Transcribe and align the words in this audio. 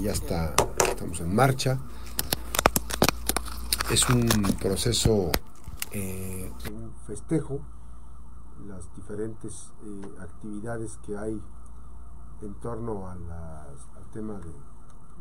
ya 0.00 0.12
está, 0.12 0.54
estamos 0.88 1.20
en 1.20 1.34
marcha. 1.34 1.78
Es 3.90 4.08
un 4.10 4.26
proceso, 4.60 5.30
eh, 5.92 6.52
un 6.70 6.92
festejo, 7.06 7.60
las 8.66 8.94
diferentes 8.94 9.70
eh, 9.84 10.02
actividades 10.20 10.98
que 11.06 11.16
hay 11.16 11.40
en 12.42 12.54
torno 12.54 13.08
al 13.08 13.20
tema 14.12 14.34
de 14.34 14.52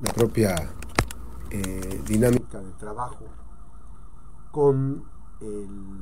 la 0.02 0.14
propia 0.14 0.56
eh, 1.52 2.02
dinámica 2.06 2.60
de 2.60 2.72
trabajo 2.74 3.26
con 4.52 5.06
el 5.42 6.02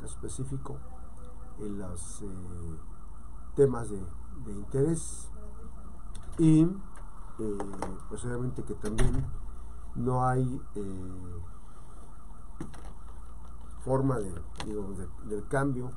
caso 0.00 0.14
específico 0.14 0.78
en 1.60 1.78
los 1.78 2.24
temas 3.54 3.90
de, 3.90 3.98
de 4.46 4.52
interés 4.52 5.28
y 6.38 6.66
eh, 7.38 7.58
pues 8.08 8.24
obviamente 8.24 8.62
que 8.62 8.74
también 8.74 9.24
no 9.94 10.26
hay 10.26 10.60
eh, 10.74 11.40
forma 13.84 14.18
de, 14.18 14.32
del 15.28 15.46
cambio 15.48 15.90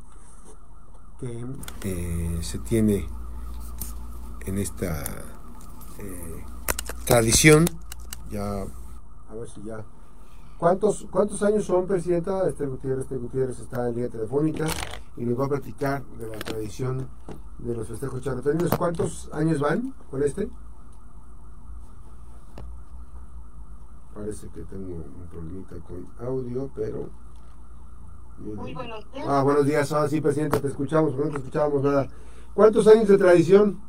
que 1.20 1.46
eh, 1.84 2.40
se 2.41 2.60
tiene 2.60 3.08
en 4.46 4.58
esta 4.58 5.04
tradición 7.05 7.66
ya 8.30 8.62
a 8.62 9.36
ver 9.36 9.49
si 9.49 9.63
ya 9.63 9.84
¿Cuántos, 10.58 11.05
¿Cuántos 11.12 11.44
años 11.44 11.66
son, 11.66 11.86
Presidenta? 11.86 12.48
Este 12.48 12.66
Gutiérrez, 12.66 13.04
este 13.04 13.18
Gutiérrez 13.18 13.60
está 13.60 13.90
en 13.90 13.96
línea 13.96 14.10
telefónica 14.10 14.66
y 15.18 15.26
nos 15.26 15.38
va 15.38 15.46
a 15.46 15.49
platicar 15.49 16.05
de 16.18 16.27
la 16.27 16.38
tradición 16.38 17.10
de 17.60 17.76
los 17.76 17.86
festejos 17.88 18.22
charroteños. 18.22 18.72
¿Cuántos 18.77 19.30
años 19.34 19.60
van 19.60 19.94
con 20.10 20.24
este? 20.24 20.49
Parece 24.16 24.48
que 24.48 24.62
tengo 24.62 24.96
un 24.96 25.27
problemita 25.30 25.76
con 25.85 26.08
audio, 26.26 26.71
pero... 26.74 27.10
Muy 28.38 28.74
buenos 28.74 29.12
días. 29.12 29.27
Ah, 29.27 29.44
buenos 29.44 29.66
días. 29.66 29.91
Ah, 29.91 30.08
sí, 30.08 30.21
presidente, 30.21 30.62
te 30.62 30.70
escuchamos, 30.70 31.13
no 31.16 31.30
te 31.30 31.38
escuchábamos 31.38 31.84
nada. 31.84 32.08
¿Cuántos 32.54 32.88
años 32.88 33.10
de 33.10 33.18
tradición? 33.18 33.82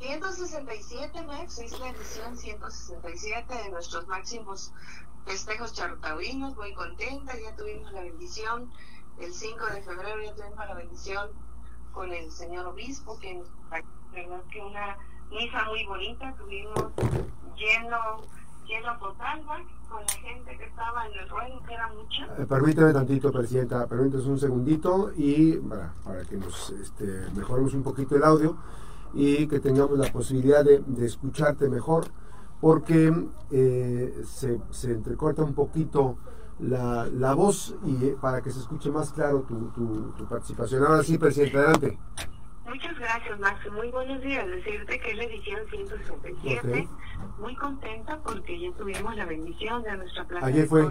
167, 0.00 1.22
Max, 1.22 1.60
es 1.60 1.78
la 1.78 1.90
edición 1.90 2.36
167 2.36 3.54
de 3.54 3.70
nuestros 3.70 4.08
máximos 4.08 4.72
festejos 5.24 5.74
chartaurinos, 5.74 6.56
muy 6.56 6.74
contenta, 6.74 7.32
ya 7.38 7.54
tuvimos 7.54 7.92
la 7.92 8.02
bendición, 8.02 8.68
el 9.20 9.32
5 9.32 9.66
de 9.66 9.82
febrero 9.82 10.22
ya 10.24 10.34
tuvimos 10.34 10.66
la 10.66 10.74
bendición 10.74 11.30
con 11.92 12.12
el 12.12 12.32
señor 12.32 12.66
obispo, 12.66 13.16
que 13.20 13.40
verdad 14.12 14.42
que 14.50 14.60
una 14.60 14.96
misa 15.30 15.64
muy 15.66 15.86
bonita, 15.86 16.34
tuvimos 16.36 16.92
lleno, 17.56 18.22
total, 19.00 19.42
con 19.88 20.00
la 20.00 20.12
gente 20.12 20.56
que 20.56 20.64
estaba 20.64 21.06
en 21.06 21.18
el 21.18 21.28
ruedo, 21.28 21.60
que 21.66 21.74
era 21.74 21.88
mucha. 21.88 22.42
Eh, 22.42 22.46
permíteme 22.46 22.92
tantito, 22.92 23.32
Presidenta, 23.32 23.86
permíteme 23.86 24.22
un 24.24 24.38
segundito 24.38 25.12
y 25.16 25.56
para, 25.56 25.92
para 26.04 26.24
que 26.24 26.36
nos 26.36 26.70
este, 26.70 27.26
mejoremos 27.34 27.74
un 27.74 27.82
poquito 27.82 28.16
el 28.16 28.24
audio 28.24 28.56
y 29.12 29.46
que 29.48 29.58
tengamos 29.58 29.98
la 29.98 30.12
posibilidad 30.12 30.64
de, 30.64 30.82
escucharte 31.04 31.68
mejor 31.68 32.06
porque 32.60 33.12
eh, 33.50 34.22
se, 34.24 34.60
entrecorta 34.92 35.42
un 35.42 35.54
poquito 35.54 36.18
la, 36.60 37.06
la, 37.06 37.34
voz 37.34 37.74
y 37.84 38.04
eh, 38.04 38.16
para 38.20 38.42
que 38.42 38.50
se 38.50 38.60
escuche 38.60 38.90
más 38.90 39.12
claro 39.12 39.40
tu, 39.48 39.70
tu, 40.16 40.24
participación. 40.26 40.84
Ahora 40.84 41.02
sí, 41.02 41.18
presidente, 41.18 41.58
adelante. 41.58 41.98
Muchas 42.70 42.96
gracias, 43.00 43.36
Max. 43.40 43.68
Muy 43.72 43.90
buenos 43.90 44.22
días. 44.22 44.46
Decirte 44.46 45.00
que 45.00 45.10
es 45.10 45.16
la 45.16 45.24
edición 45.24 45.60
167. 45.70 46.88
Muy 47.40 47.56
contenta 47.56 48.16
porque 48.22 48.60
ya 48.60 48.70
tuvimos 48.76 49.16
la 49.16 49.24
bendición 49.24 49.82
de 49.82 49.96
nuestra 49.96 50.24
plaza 50.24 50.46
Ayer 50.46 50.68
fue. 50.68 50.88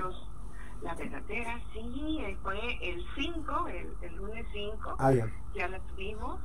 la 0.82 0.94
verdadera, 0.96 1.58
sí, 1.72 2.38
fue 2.44 2.60
el 2.82 3.06
5, 3.16 3.68
el, 3.70 3.94
el, 4.02 4.16
lunes 4.18 4.46
5. 4.52 4.96
Ah, 5.00 5.14
ya. 5.14 5.32
ya 5.56 5.70
la 5.70 5.80
tuvimos 5.80 6.42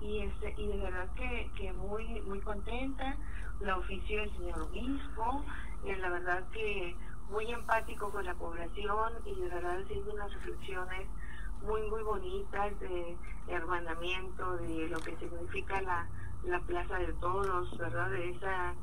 y 0.00 0.20
este 0.20 0.54
y 0.56 0.68
de 0.68 0.76
verdad 0.76 1.08
que, 1.16 1.50
que 1.56 1.72
muy 1.72 2.20
muy 2.20 2.40
contenta 2.42 3.16
la 3.58 3.78
ofició 3.78 4.22
el 4.22 4.30
señor 4.36 4.60
obispo, 4.60 5.44
y 5.84 5.94
la 5.96 6.10
verdad 6.10 6.44
que 6.52 6.94
muy 7.28 7.50
empático 7.50 8.12
con 8.12 8.24
la 8.24 8.34
población 8.34 9.14
y 9.24 9.34
de 9.34 9.48
verdad 9.48 9.80
haciendo 9.82 10.12
unas 10.12 10.32
reflexiones 10.32 11.08
muy 11.62 11.82
muy 11.90 12.02
bonitas 12.02 12.78
de 12.80 13.16
hermanamiento, 13.48 14.56
de 14.58 14.88
lo 14.88 14.98
que 15.00 15.16
significa 15.16 15.80
la, 15.82 16.06
la 16.44 16.60
Plaza 16.60 16.98
de 16.98 17.12
Todos, 17.14 17.76
¿verdad? 17.78 18.10
De 18.10 18.30
esa, 18.30 18.74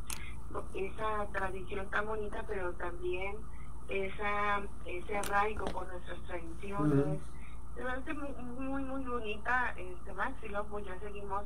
esa 0.74 1.28
tradición 1.32 1.90
tan 1.90 2.06
bonita, 2.08 2.44
pero 2.48 2.72
también 2.74 3.38
esa, 3.90 4.62
ese 4.86 5.18
arraigo 5.18 5.66
con 5.66 5.88
nuestras 5.88 6.20
tradiciones. 6.24 7.20
De 7.76 7.84
verdad 7.84 8.04
que 8.04 8.14
muy, 8.14 8.32
muy, 8.32 8.84
muy 8.84 9.04
bonita, 9.04 9.74
este, 9.78 10.14
más, 10.14 10.32
y 10.44 10.50
luego 10.50 10.80
ya 10.80 11.00
seguimos 11.00 11.44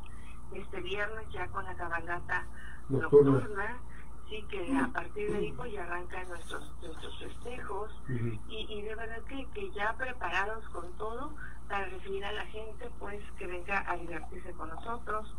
este 0.54 0.82
viernes 0.82 1.26
ya 1.32 1.48
con 1.48 1.66
la 1.66 1.74
cabalgata 1.76 2.46
nocturna, 2.90 3.78
sí 4.30 4.44
que 4.50 4.76
a 4.76 4.88
partir 4.88 5.32
de 5.32 5.38
ahí 5.38 5.52
pues 5.54 5.72
ya 5.72 5.84
arrancan 5.84 6.28
nuestros 6.28 6.72
nuestros 6.82 7.20
festejos. 7.20 7.92
Y, 8.50 8.68
y, 8.70 8.82
de 8.82 8.96
verdad 8.96 9.22
que, 9.24 9.46
que 9.54 9.72
ya 9.72 9.96
preparados 9.98 10.68
con 10.70 10.92
todo 10.98 11.34
para 11.68 11.86
recibir 11.86 12.24
a 12.26 12.32
la 12.32 12.46
gente 12.48 12.90
pues 13.00 13.22
que 13.38 13.48
venga 13.48 13.84
a 13.90 13.98
divertirse 13.98 14.52
con 14.54 14.70
nosotros. 14.70 15.34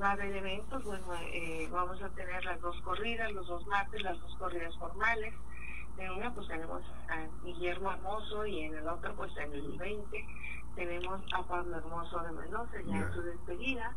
Va 0.00 0.10
a 0.10 0.12
haber 0.12 0.34
eventos 0.34 0.82
bueno 0.84 1.06
eh, 1.32 1.68
vamos 1.70 2.00
a 2.02 2.08
tener 2.10 2.42
las 2.44 2.60
dos 2.60 2.80
corridas 2.82 3.30
los 3.32 3.46
dos 3.46 3.66
martes 3.66 4.02
las 4.02 4.18
dos 4.20 4.34
corridas 4.36 4.76
formales. 4.78 5.34
En 5.98 6.10
una 6.12 6.32
pues 6.32 6.48
tenemos 6.48 6.82
a 7.08 7.26
Guillermo 7.44 7.92
Hermoso 7.92 8.46
y 8.46 8.60
en 8.60 8.74
el 8.74 8.88
otro 8.88 9.14
pues 9.14 9.36
en 9.36 9.52
el 9.52 9.76
20 9.76 10.26
tenemos 10.74 11.20
a 11.34 11.42
Pablo 11.42 11.76
Hermoso 11.76 12.20
de 12.20 12.32
Mendoza 12.32 12.80
ya 12.86 12.96
en 12.96 13.12
su 13.12 13.22
despedida. 13.22 13.94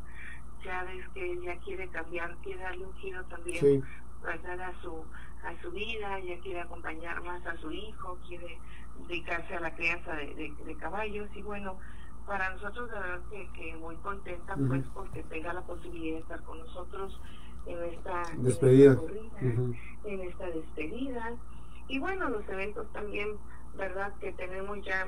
Ya 0.65 0.83
ves 0.83 1.05
que 1.13 1.41
ya 1.41 1.57
quiere 1.57 1.89
cambiar, 1.89 2.35
quiere 2.37 2.61
darle 2.61 2.85
un 2.85 2.93
giro 2.95 3.23
también 3.25 3.83
a 4.28 4.81
su 4.81 5.03
a 5.44 5.61
su 5.61 5.72
vida, 5.72 6.19
ya 6.19 6.39
quiere 6.39 6.61
acompañar 6.61 7.22
más 7.22 7.45
a 7.45 7.57
su 7.57 7.72
hijo, 7.72 8.17
quiere 8.28 8.59
dedicarse 9.07 9.56
a 9.56 9.59
la 9.59 9.75
crianza 9.75 10.13
de, 10.13 10.53
de, 10.66 10.75
caballos. 10.78 11.29
Y 11.35 11.41
bueno, 11.41 11.78
para 12.25 12.50
nosotros 12.51 12.89
de 12.89 13.00
verdad 13.00 13.22
que, 13.29 13.50
que 13.51 13.75
muy 13.75 13.95
contenta 13.97 14.56
pues 14.56 14.83
porque 14.94 15.23
tenga 15.23 15.53
la 15.53 15.62
posibilidad 15.62 16.16
de 16.16 16.22
estar 16.22 16.44
con 16.44 16.59
nosotros 16.59 17.19
en 17.66 17.83
esta 17.83 18.23
despedida, 18.38 18.97
en 20.06 20.22
esta 20.22 20.47
despedida. 20.47 21.31
Y 21.88 22.00
bueno 22.00 22.29
los 22.29 22.47
eventos 22.47 22.91
también 22.94 23.38
verdad 23.75 24.13
que 24.19 24.31
tenemos 24.33 24.79
ya 24.85 25.07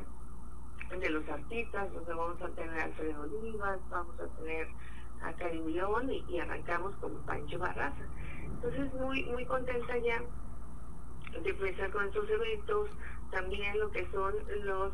de 0.99 1.09
los 1.09 1.27
artistas 1.29 1.91
donde 1.93 2.13
vamos 2.13 2.41
a 2.41 2.49
tener 2.49 2.79
Alfredo 2.79 3.21
Olivas 3.21 3.79
vamos 3.89 4.19
a 4.19 4.27
tener 4.37 4.67
a 5.25 5.33
Karim 5.33 5.67
León 5.67 6.09
y, 6.11 6.39
arrancamos 6.39 6.95
con 6.97 7.13
Pancho 7.25 7.59
Barraza. 7.59 8.05
Entonces 8.43 8.93
muy 8.93 9.23
muy 9.25 9.45
contenta 9.45 9.97
ya 9.97 10.21
de 11.41 11.49
empezar 11.49 11.91
con 11.91 12.05
estos 12.05 12.29
eventos, 12.29 12.89
también 13.31 13.77
lo 13.79 13.91
que 13.91 14.07
son 14.11 14.33
los 14.63 14.93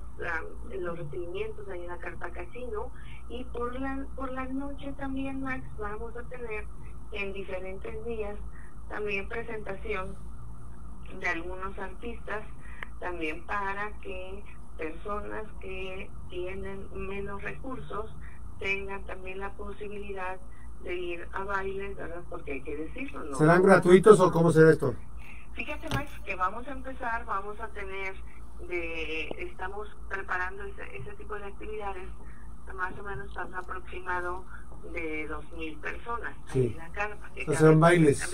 los 0.80 0.98
recibimientos 0.98 1.68
ahí 1.70 1.82
en 1.82 1.88
la 1.88 1.98
Carpa 1.98 2.32
Casino 2.32 2.92
y 3.30 3.44
por 3.46 3.80
la 3.80 4.06
por 4.16 4.32
la 4.32 4.46
noche 4.46 4.94
también 4.94 5.42
Max 5.42 5.64
vamos 5.78 6.16
a 6.16 6.24
tener 6.24 6.66
en 7.12 7.34
diferentes 7.34 8.06
días 8.06 8.38
también 8.90 9.28
presentación 9.28 10.16
de 11.20 11.28
algunos 11.28 11.78
artistas 11.78 12.44
también 13.00 13.46
para 13.46 13.92
que 14.00 14.44
personas 14.78 15.44
que 15.60 16.10
tienen 16.30 16.88
menos 16.94 17.42
recursos 17.44 18.10
tengan 18.62 19.04
también 19.06 19.40
la 19.40 19.50
posibilidad 19.54 20.38
de 20.84 20.96
ir 20.96 21.28
a 21.34 21.44
bailes, 21.44 21.96
¿verdad? 21.98 22.22
Porque 22.30 22.54
hay 22.54 22.62
que 22.62 22.78
decirlo, 22.78 23.24
¿no? 23.26 23.38
¿Serán 23.38 23.64
gratuitos 23.64 24.20
o 24.20 24.32
cómo 24.32 24.52
será 24.52 24.72
esto? 24.72 24.96
Fíjate, 25.54 25.90
Max, 25.90 26.10
que 26.24 26.36
vamos 26.36 26.68
a 26.68 26.72
empezar, 26.72 27.26
vamos 27.26 27.60
a 27.60 27.68
tener, 27.70 28.16
de, 28.70 29.28
estamos 29.40 29.88
preparando 30.08 30.64
ese, 30.64 30.98
ese 30.98 31.12
tipo 31.14 31.36
de 31.36 31.46
actividades, 31.46 32.08
más 32.74 32.98
o 32.98 33.04
menos 33.04 33.28
estamos 33.28 33.54
aproximado 33.56 34.46
de 34.94 35.30
2.000 35.30 35.78
personas 35.80 36.36
sí. 36.54 36.68
en 36.68 36.78
la 36.78 36.90
carpa. 36.90 37.30
O 37.48 37.54
sea, 37.54 37.72
bailes. 37.72 38.34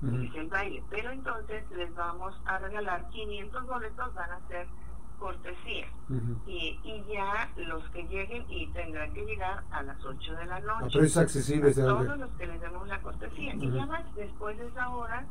el 0.00 0.48
baile. 0.48 0.82
Pero 0.90 1.10
entonces 1.10 1.64
les 1.72 1.94
vamos 1.94 2.34
a 2.44 2.58
regalar 2.58 3.08
500 3.10 3.66
boletos, 3.66 4.14
van 4.14 4.30
a 4.30 4.48
ser 4.48 4.66
cortesía. 5.18 5.86
y, 6.46 6.80
y 6.82 7.04
ya 7.12 7.50
los 7.56 7.82
que 7.90 8.02
lleguen 8.04 8.44
y 8.48 8.66
tendrán 8.68 9.12
que 9.12 9.24
llegar 9.24 9.62
a 9.70 9.82
las 9.82 10.02
8 10.04 10.34
de 10.34 10.46
la 10.46 10.60
noche. 10.60 11.00
es 11.00 11.16
accesible. 11.16 11.72
todos 11.74 12.18
los 12.18 12.30
que 12.32 12.46
les 12.46 12.60
demos 12.60 12.86
la 12.88 13.00
cortesía. 13.00 13.54
Y 13.54 13.70
ya 13.70 13.86
más 13.86 14.14
después 14.14 14.58
de 14.58 14.66
esa 14.68 14.88
hora, 14.90 15.26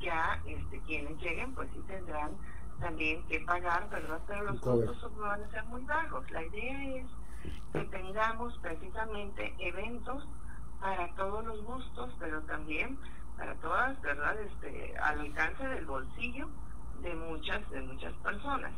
ya 0.00 0.40
este, 0.46 0.80
quienes 0.80 1.18
lleguen, 1.20 1.54
pues 1.54 1.68
sí 1.72 1.80
tendrán 1.86 2.32
también 2.80 3.22
que 3.26 3.40
pagar, 3.40 3.88
¿verdad? 3.90 4.20
Pero 4.26 4.44
los 4.44 4.60
costos 4.60 5.16
van 5.18 5.42
a 5.42 5.50
ser 5.50 5.64
muy 5.64 5.82
bajos. 5.84 6.30
La 6.30 6.44
idea 6.44 6.96
es 6.96 7.06
que 7.72 7.84
tengamos 7.84 8.58
precisamente 8.58 9.54
eventos 9.58 10.26
para 10.80 11.08
todos 11.14 11.44
los 11.44 11.62
gustos, 11.64 12.14
pero 12.18 12.42
también 12.42 12.98
para 13.36 13.54
todas, 13.56 14.00
¿verdad? 14.02 14.38
Este, 14.40 14.96
al 14.98 15.20
alcance 15.20 15.66
del 15.68 15.86
bolsillo 15.86 16.48
de 17.02 17.14
muchas, 17.14 17.68
de 17.70 17.82
muchas 17.82 18.12
personas. 18.14 18.72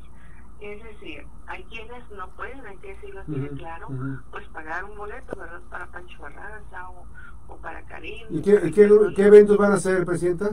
Es 0.61 0.83
decir, 0.83 1.25
hay 1.47 1.63
quienes 1.65 2.11
no 2.11 2.29
pueden, 2.31 2.67
hay 2.67 2.77
que 2.79 2.95
decirlo 2.95 3.21
así 3.21 3.33
de 3.33 3.49
claro, 3.51 3.89
pues 4.33 4.47
pagar 4.49 4.85
un 4.85 4.97
boleto, 4.97 5.39
¿verdad? 5.39 5.61
Para 5.71 5.87
Pancho 5.87 6.21
Barraza 6.21 6.91
o, 6.91 7.07
o 7.47 7.57
para 7.59 7.83
Karim. 7.87 8.27
¿Y 8.31 8.43
qué, 8.43 8.61
qué, 8.73 8.89
qué, 9.15 9.27
eventos 9.27 9.57
van 9.57 9.73
a 9.73 9.77
hacer, 9.77 10.05
Presidenta? 10.05 10.51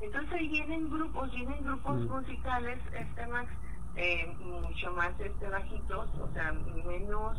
Entonces 0.00 0.32
ahí 0.32 0.48
vienen 0.48 0.90
grupos, 0.90 1.30
vienen 1.30 1.64
grupos 1.64 2.00
musicales, 2.06 2.80
este 2.92 3.26
Max, 3.28 3.48
eh, 3.94 4.26
mucho 4.40 4.92
más 4.92 5.18
este 5.20 5.48
bajitos, 5.48 6.08
o 6.20 6.28
sea, 6.32 6.52
menos 6.52 7.38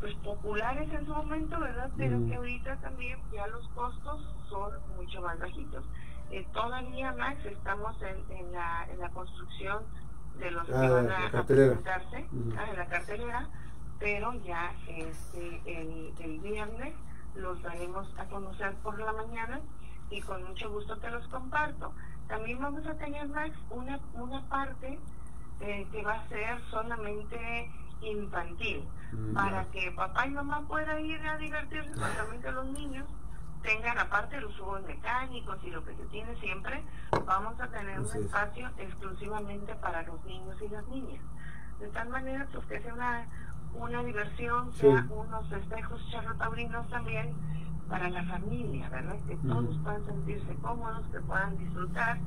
pues 0.00 0.14
populares 0.16 0.92
en 0.92 1.06
su 1.06 1.14
momento, 1.14 1.58
¿verdad? 1.58 1.90
Pero 1.96 2.18
que 2.26 2.34
ahorita 2.34 2.76
también 2.80 3.18
ya 3.32 3.46
los 3.46 3.66
costos 3.68 4.20
son 4.50 4.72
mucho 4.96 5.22
más 5.22 5.38
bajitos. 5.38 5.84
Eh, 6.32 6.46
todavía, 6.52 7.12
Max, 7.12 7.44
estamos 7.46 7.96
en, 8.02 8.36
en, 8.36 8.52
la, 8.52 8.86
en 8.90 8.98
la 8.98 9.08
construcción 9.10 9.84
de 10.38 10.50
los 10.50 10.66
que 10.66 10.74
ah, 10.74 10.90
van 10.90 11.10
a, 11.10 11.44
presentarse. 11.44 12.26
Ah, 12.56 12.70
en 12.70 12.76
la 12.76 12.86
cartelera, 12.86 13.48
pero 13.98 14.32
ya 14.44 14.72
este, 14.88 15.60
el, 15.66 16.12
el 16.18 16.40
viernes 16.40 16.94
los 17.34 17.62
daremos 17.62 18.06
a 18.18 18.24
conocer 18.26 18.74
por 18.76 18.98
la 18.98 19.12
mañana 19.12 19.60
y 20.10 20.20
con 20.20 20.44
mucho 20.44 20.70
gusto 20.70 20.96
te 20.98 21.10
los 21.10 21.26
comparto. 21.28 21.92
También 22.28 22.60
vamos 22.60 22.86
a 22.86 22.94
tener, 22.94 23.28
Max, 23.28 23.56
una, 23.70 23.98
una 24.14 24.42
parte 24.48 24.98
eh, 25.60 25.86
que 25.90 26.02
va 26.02 26.14
a 26.14 26.28
ser 26.28 26.60
solamente 26.70 27.70
infantil, 28.00 28.84
mm, 29.12 29.34
para 29.34 29.64
que 29.66 29.92
papá 29.92 30.26
y 30.26 30.30
mamá 30.30 30.62
puedan 30.66 31.04
ir 31.04 31.20
a 31.26 31.36
divertirse, 31.38 31.94
solamente 31.94 32.52
los 32.52 32.66
niños 32.66 33.06
tengan 33.62 33.98
aparte 33.98 34.40
los 34.40 34.56
jugos 34.58 34.82
mecánicos 34.84 35.58
y 35.62 35.70
lo 35.70 35.84
que 35.84 35.94
se 35.94 36.04
tiene 36.06 36.34
siempre, 36.36 36.82
vamos 37.24 37.58
a 37.60 37.68
tener 37.68 38.00
un 38.00 38.06
espacio 38.06 38.70
exclusivamente 38.78 39.74
para 39.76 40.02
los 40.02 40.24
niños 40.24 40.56
y 40.60 40.68
las 40.68 40.86
niñas. 40.88 41.22
De 41.80 41.88
tal 41.88 42.08
manera 42.08 42.46
pues, 42.52 42.64
que 42.66 42.80
sea 42.80 42.94
una, 42.94 43.26
una 43.74 44.02
diversión, 44.02 44.72
sea 44.74 45.06
unos 45.10 45.50
espejos 45.52 46.00
charrotaurinos 46.10 46.88
también 46.90 47.34
para 47.88 48.08
la 48.08 48.24
familia, 48.24 48.88
¿verdad? 48.88 49.16
Que 49.26 49.36
todos 49.36 49.76
puedan 49.82 50.04
sentirse 50.06 50.54
cómodos, 50.56 51.06
que 51.12 51.20
puedan 51.20 51.58
disfrutar 51.58 52.18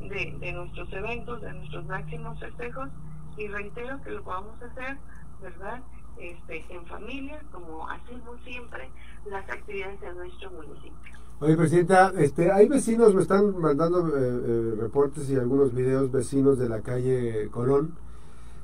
de, 0.00 0.36
de 0.38 0.52
nuestros 0.52 0.92
eventos, 0.92 1.40
de 1.40 1.52
nuestros 1.54 1.86
máximos 1.86 2.40
espejos 2.42 2.88
y 3.36 3.48
reitero 3.48 4.02
que 4.02 4.10
lo 4.10 4.22
podamos 4.22 4.60
hacer, 4.62 4.98
¿verdad? 5.40 5.80
Este, 6.20 6.64
en 6.70 6.84
familia, 6.86 7.40
como 7.52 7.88
hacemos 7.88 8.40
siempre 8.44 8.90
las 9.30 9.48
actividades 9.48 10.00
de 10.00 10.12
nuestro 10.14 10.50
municipio. 10.50 11.14
Oye, 11.40 11.56
Presidenta, 11.56 12.12
este, 12.18 12.50
hay 12.50 12.66
vecinos, 12.66 13.14
me 13.14 13.22
están 13.22 13.56
mandando 13.60 14.08
eh, 14.08 14.12
eh, 14.16 14.74
reportes 14.80 15.30
y 15.30 15.36
algunos 15.36 15.72
videos 15.72 16.10
vecinos 16.10 16.58
de 16.58 16.68
la 16.68 16.80
calle 16.80 17.48
Colón, 17.52 17.92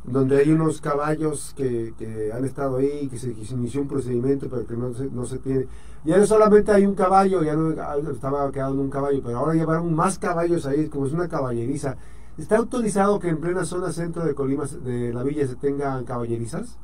donde 0.03 0.39
hay 0.39 0.51
unos 0.51 0.81
caballos 0.81 1.55
que, 1.57 1.95
han 2.35 2.45
estado 2.45 2.79
ahí, 2.79 3.07
que 3.09 3.19
se, 3.19 3.31
inició 3.31 3.83
un 3.83 3.89
procedimiento, 3.89 4.49
pero 4.51 4.67
que 4.67 4.77
no 4.77 4.93
se, 4.93 5.07
no 5.07 5.25
se 5.25 5.39
tiene. 5.39 5.69
Ya 6.05 6.19
no 6.19 6.27
solamente 6.27 6.73
hay 6.73 6.85
un 6.85 6.97
caballo, 6.97 7.45
ya 7.45 7.55
no 7.55 7.81
ah, 7.81 7.97
estaba 8.13 8.51
quedando 8.51 8.83
un 8.83 8.91
caballo, 8.91 9.23
pero 9.25 9.39
ahora 9.39 9.55
llevaron 9.55 9.95
más 9.95 10.19
caballos 10.19 10.67
ahí, 10.67 10.89
como 10.89 11.07
es 11.07 11.13
una 11.13 11.29
caballeriza. 11.29 11.97
¿Está 12.37 12.57
autorizado 12.57 13.21
que 13.21 13.29
en 13.29 13.39
plena 13.39 13.65
zona 13.65 13.93
centro 13.93 14.25
de 14.25 14.35
Colima, 14.35 14.65
de 14.65 15.15
la 15.15 15.23
villa, 15.23 15.47
se 15.47 15.55
tengan 15.55 16.05
caballerizas? 16.05 16.79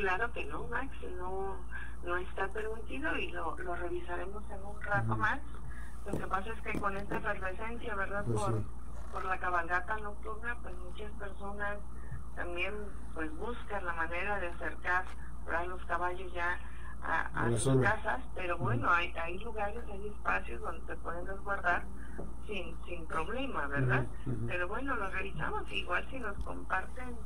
Claro 0.00 0.32
que 0.32 0.44
no, 0.46 0.66
Max, 0.68 0.88
no, 1.18 1.56
no 2.04 2.16
está 2.16 2.48
permitido 2.48 3.16
y 3.16 3.30
lo, 3.32 3.56
lo 3.58 3.74
revisaremos 3.76 4.42
en 4.50 4.64
un 4.64 4.80
rato 4.82 5.16
más. 5.16 5.40
Lo 6.06 6.18
que 6.18 6.26
pasa 6.26 6.52
es 6.52 6.60
que 6.62 6.80
con 6.80 6.96
esta 6.96 7.18
efervescencia, 7.18 7.94
¿verdad? 7.94 8.24
Pues 8.24 8.40
por, 8.40 8.62
por 9.12 9.24
la 9.26 9.38
cabalgata 9.38 9.96
nocturna, 9.98 10.56
pues 10.62 10.74
muchas 10.78 11.10
personas 11.12 11.78
también 12.34 12.74
pues 13.14 13.30
buscan 13.36 13.84
la 13.84 13.92
manera 13.92 14.40
de 14.40 14.48
acercar 14.48 15.04
a 15.54 15.64
los 15.64 15.84
caballos 15.84 16.32
ya 16.32 16.58
a, 17.02 17.44
a 17.44 17.50
sus 17.56 17.82
casas, 17.82 18.20
pero 18.34 18.56
bueno, 18.56 18.90
hay, 18.90 19.12
hay 19.22 19.38
lugares, 19.38 19.82
hay 19.90 20.08
espacios 20.08 20.60
donde 20.62 20.86
se 20.86 20.96
pueden 21.00 21.26
resguardar 21.26 21.82
sin, 22.46 22.74
sin 22.86 23.06
problema, 23.06 23.66
¿verdad? 23.68 24.06
Pero 24.46 24.68
bueno, 24.68 24.96
lo 24.96 25.08
revisamos, 25.10 25.70
igual 25.72 26.04
si 26.10 26.18
nos 26.18 26.36
comparten 26.38 27.16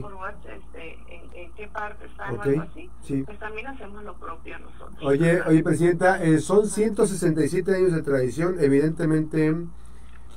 por 0.00 0.14
WhatsApp 0.14 0.46
este, 0.46 0.98
en, 1.34 1.52
qué 1.52 1.68
parte 1.68 2.06
están 2.06 2.38
o 2.38 2.42
algo 2.42 2.62
así, 2.62 2.90
pues 3.24 3.38
también 3.38 3.66
hacemos 3.66 4.02
lo 4.04 4.14
propio 4.14 4.58
nosotros. 4.58 4.98
Oye, 5.02 5.42
oye 5.42 5.62
Presidenta, 5.62 6.22
eh, 6.22 6.38
son 6.38 6.66
167 6.66 7.74
años 7.74 7.92
de 7.92 8.02
tradición, 8.02 8.56
evidentemente, 8.58 9.54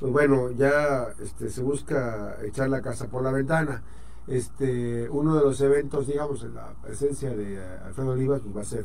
pues 0.00 0.12
bueno, 0.12 0.50
ya 0.52 1.08
este, 1.22 1.48
se 1.48 1.62
busca 1.62 2.36
echar 2.44 2.68
la 2.68 2.82
casa 2.82 3.08
por 3.08 3.22
la 3.22 3.30
ventana. 3.30 3.82
Este, 4.26 5.08
uno 5.10 5.34
de 5.36 5.42
los 5.42 5.60
eventos, 5.60 6.06
digamos, 6.06 6.42
en 6.44 6.54
la 6.54 6.72
presencia 6.82 7.30
de 7.30 7.56
eh, 7.56 7.78
Alfredo 7.84 8.12
Olivas, 8.12 8.40
pues 8.40 8.56
va 8.56 8.60
a 8.62 8.64
ser 8.64 8.84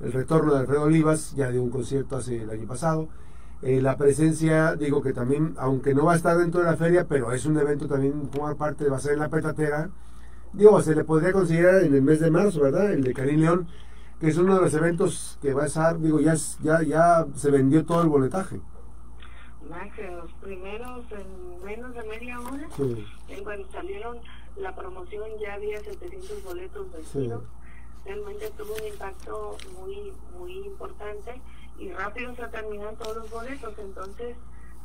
el 0.00 0.12
retorno 0.12 0.54
de 0.54 0.60
Alfredo 0.60 0.84
Olivas, 0.84 1.34
ya 1.34 1.50
de 1.50 1.58
un 1.58 1.70
concierto 1.70 2.16
hace 2.16 2.42
el 2.42 2.50
año 2.50 2.66
pasado 2.66 3.08
eh, 3.62 3.82
la 3.82 3.96
presencia, 3.96 4.74
digo 4.74 5.02
que 5.02 5.12
también, 5.12 5.54
aunque 5.58 5.94
no 5.94 6.06
va 6.06 6.14
a 6.14 6.16
estar 6.16 6.36
dentro 6.38 6.60
de 6.60 6.66
la 6.66 6.76
feria, 6.76 7.06
pero 7.06 7.32
es 7.32 7.44
un 7.44 7.58
evento 7.58 7.86
también, 7.86 8.30
formar 8.32 8.56
parte, 8.56 8.88
va 8.88 8.96
a 8.96 9.00
ser 9.00 9.14
en 9.14 9.18
la 9.18 9.28
petatera. 9.28 9.90
Digo, 10.52 10.80
se 10.80 10.94
le 10.94 11.04
podría 11.04 11.32
considerar 11.32 11.84
en 11.84 11.94
el 11.94 12.02
mes 12.02 12.20
de 12.20 12.30
marzo, 12.30 12.62
¿verdad? 12.62 12.90
El 12.90 13.04
de 13.04 13.12
Karim 13.12 13.40
León, 13.40 13.68
que 14.18 14.28
es 14.28 14.38
uno 14.38 14.54
de 14.54 14.62
los 14.62 14.74
eventos 14.74 15.38
que 15.42 15.52
va 15.52 15.64
a 15.64 15.66
estar, 15.66 15.98
digo, 16.00 16.20
ya, 16.20 16.34
ya, 16.62 16.82
ya 16.82 17.26
se 17.34 17.50
vendió 17.50 17.84
todo 17.84 18.02
el 18.02 18.08
boletaje. 18.08 18.60
Max, 19.68 19.98
en 19.98 20.16
los 20.16 20.32
primeros, 20.34 21.04
en 21.12 21.64
menos 21.64 21.94
de 21.94 22.02
media 22.04 22.40
hora, 22.40 22.66
sí. 22.76 23.06
cuando 23.44 23.70
salieron 23.70 24.18
la 24.56 24.74
promoción 24.74 25.28
ya 25.40 25.54
había 25.54 25.80
700 25.80 26.42
boletos 26.44 26.86
vendidos. 26.92 27.44
Realmente 28.04 28.50
tuvo 28.56 28.74
un 28.74 28.86
impacto 28.86 29.56
muy, 29.78 30.12
muy 30.38 30.66
importante 30.66 31.40
y 31.80 31.90
rápido 31.90 32.34
se 32.36 32.46
terminan 32.48 32.94
todos 32.96 33.16
los 33.16 33.30
boletos, 33.30 33.76
entonces 33.78 34.36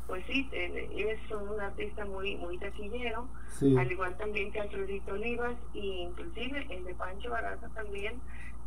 pues 0.08 0.24
sí, 0.28 0.48
es 0.54 1.32
un 1.32 1.60
artista 1.60 2.06
muy 2.06 2.36
muy 2.36 2.58
taquillero, 2.60 3.28
al 3.62 3.92
igual 3.92 4.16
también 4.18 4.52
que 4.52 4.62
Alfredito 4.62 5.14
Olivas 5.14 5.56
y 5.74 6.04
inclusive 6.04 6.68
el 6.70 6.86
de 6.86 6.94
Pancho 6.94 7.30
Barraza 7.32 7.68
también, 7.70 8.22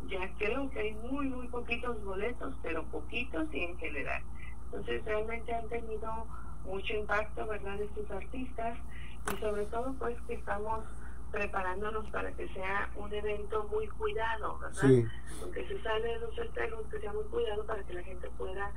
ya 0.09 0.29
creo 0.37 0.69
que 0.69 0.79
hay 0.79 0.93
muy 0.93 1.27
muy 1.27 1.47
poquitos 1.47 2.03
boletos, 2.03 2.53
pero 2.61 2.83
poquitos 2.85 3.47
y 3.53 3.63
en 3.63 3.77
general. 3.77 4.21
Entonces 4.65 5.03
realmente 5.05 5.53
han 5.53 5.67
tenido 5.69 6.27
mucho 6.65 6.93
impacto, 6.93 7.47
¿verdad?, 7.47 7.81
estos 7.81 8.11
artistas 8.11 8.77
y 9.33 9.37
sobre 9.39 9.65
todo 9.65 9.93
pues 9.97 10.15
que 10.27 10.33
estamos 10.35 10.83
preparándonos 11.31 12.09
para 12.09 12.31
que 12.33 12.47
sea 12.49 12.89
un 12.95 13.13
evento 13.13 13.67
muy 13.71 13.87
cuidado, 13.87 14.57
¿verdad? 14.59 14.81
Sí. 14.81 15.05
Aunque 15.41 15.67
se 15.67 15.81
sale 15.81 16.07
de 16.07 16.19
los 16.19 16.37
espejos, 16.37 16.85
que 16.89 16.99
sea 16.99 17.13
muy 17.13 17.23
cuidado 17.25 17.65
para 17.65 17.83
que 17.83 17.93
la 17.93 18.03
gente 18.03 18.29
pueda 18.37 18.71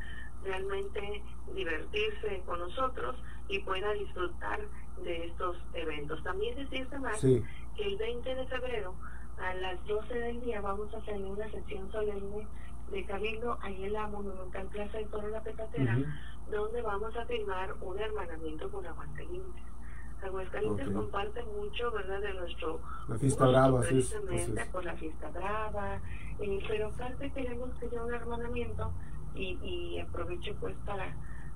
realmente 0.45 1.23
divertirse 1.55 2.43
con 2.47 2.59
nosotros 2.59 3.17
y 3.49 3.61
pueda 3.61 3.93
disfrutar 3.93 4.61
de 5.03 5.27
estos 5.27 5.57
eventos. 5.75 6.23
También 6.23 6.57
decirte 6.57 6.99
más 6.99 7.21
que 7.21 7.43
el 7.77 7.97
20 7.97 8.35
de 8.35 8.47
febrero 8.47 8.95
a 9.39 9.55
las 9.55 9.85
12 9.87 10.15
del 10.15 10.41
día 10.41 10.61
vamos 10.61 10.93
a 10.95 11.01
tener 11.01 11.25
una 11.25 11.51
sesión 11.51 11.91
solemne 11.91 12.47
de 12.91 13.05
Cabildo 13.07 13.59
ahí 13.63 13.85
en 13.85 13.93
la 13.95 14.07
Monumental 14.07 14.67
Plaza 14.69 14.99
de 14.99 15.05
Toro 15.07 15.29
La 15.29 15.43
Petatera, 15.43 15.97
donde 16.51 16.83
vamos 16.83 17.17
a 17.17 17.25
firmar 17.25 17.75
un 17.81 17.99
hermanamiento 17.99 18.71
con 18.71 18.87
Aguascalientes. 18.87 19.72
Aguascalientes 20.23 20.87
okay. 20.87 20.97
comparte 20.97 21.43
mucho, 21.45 21.91
¿verdad? 21.91 22.21
De 22.21 22.35
nuestro... 22.35 22.81
La 23.09 23.19
fiesta 23.19 23.47
brava, 23.47 23.81
precisamente 23.81 24.67
por 24.67 24.85
la 24.85 24.95
fiesta 24.95 25.29
brava, 25.31 26.01
eh, 26.41 26.65
pero 26.69 26.89
aparte 26.89 27.31
queremos 27.31 27.71
que 27.79 27.89
sea 27.89 28.03
un 28.03 28.15
hermanamiento 28.15 28.93
y, 29.35 29.59
y 29.63 29.99
aprovecho 30.01 30.55
pues 30.61 30.75
para 30.85 31.15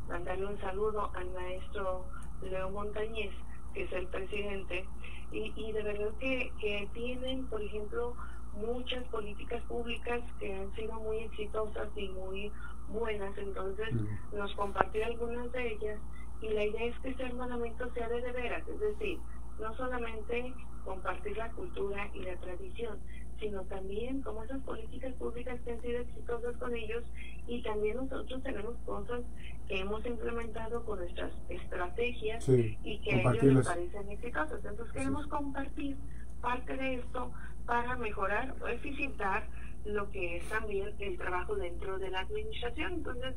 mandarle 0.08 0.46
un 0.46 0.60
saludo 0.60 1.10
al 1.14 1.30
maestro 1.32 2.04
Leo 2.42 2.70
Montañez, 2.70 3.32
que 3.74 3.84
es 3.84 3.92
el 3.92 4.06
presidente, 4.08 4.86
y, 5.32 5.52
y 5.56 5.72
de 5.72 5.82
verdad 5.82 6.10
que, 6.18 6.52
que 6.60 6.88
tienen, 6.92 7.46
por 7.46 7.62
ejemplo, 7.62 8.14
muchas 8.54 9.04
políticas 9.08 9.62
públicas 9.64 10.20
que 10.38 10.54
han 10.54 10.74
sido 10.74 10.94
muy 10.94 11.18
exitosas 11.18 11.88
y 11.96 12.08
muy 12.08 12.50
buenas, 12.88 13.36
entonces 13.36 13.92
mm. 13.92 14.36
nos 14.36 14.54
compartió 14.54 15.04
algunas 15.04 15.50
de 15.52 15.72
ellas 15.72 15.98
y 16.42 16.48
la 16.48 16.64
idea 16.64 16.84
es 16.84 16.98
que 17.00 17.10
ese 17.10 17.22
hermanamiento 17.24 17.92
sea 17.94 18.08
de, 18.08 18.20
de 18.20 18.32
veras, 18.32 18.66
es 18.68 18.80
decir, 18.80 19.18
no 19.60 19.74
solamente 19.76 20.52
compartir 20.84 21.36
la 21.36 21.50
cultura 21.52 22.10
y 22.14 22.20
la 22.22 22.36
tradición, 22.36 22.98
sino 23.40 23.62
también 23.64 24.22
como 24.22 24.44
esas 24.44 24.62
políticas 24.62 25.12
públicas 25.14 25.60
que 25.64 25.72
han 25.72 25.82
sido 25.82 26.00
exitosas 26.00 26.56
con 26.56 26.74
ellos 26.74 27.04
y 27.46 27.62
también 27.62 27.96
nosotros 27.96 28.42
tenemos 28.42 28.76
cosas 28.84 29.22
que 29.68 29.80
hemos 29.80 30.04
implementado 30.06 30.84
con 30.84 30.98
nuestras 31.00 31.32
estrategias 31.48 32.48
y 32.48 32.98
que 33.00 33.14
a 33.14 33.32
ellos 33.32 33.42
les 33.42 33.66
parecen 33.66 34.10
exitosas. 34.10 34.64
Entonces 34.64 34.92
queremos 34.92 35.26
compartir 35.26 35.96
parte 36.40 36.76
de 36.76 36.94
esto 36.94 37.32
para 37.66 37.96
mejorar 37.96 38.54
o 38.62 38.68
eficientar 38.68 39.48
lo 39.84 40.10
que 40.10 40.38
es 40.38 40.48
también 40.48 40.94
el 40.98 41.18
trabajo 41.18 41.56
dentro 41.56 41.98
de 41.98 42.10
la 42.10 42.20
administración. 42.20 42.94
Entonces, 42.94 43.34